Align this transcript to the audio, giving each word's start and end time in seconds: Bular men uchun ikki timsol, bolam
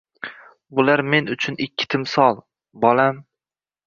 Bular 0.77 1.01
men 1.13 1.29
uchun 1.35 1.59
ikki 1.65 1.87
timsol, 1.95 2.39
bolam 2.87 3.21